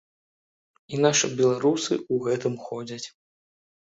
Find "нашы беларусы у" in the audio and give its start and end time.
1.05-2.17